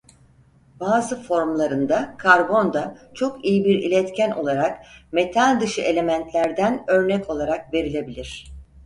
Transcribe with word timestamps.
Bazı 0.79 1.21
formlarında 1.23 2.15
karbon 2.17 2.73
da 2.73 2.97
çok 3.13 3.45
iyi 3.45 3.65
bir 3.65 3.79
iletken 3.83 4.31
olarak 4.31 4.85
metal 5.11 5.59
dışı 5.59 5.81
elementlerden 5.81 6.83
örnek 6.87 7.29
olarak 7.29 7.73
verilebilir. 7.73 8.51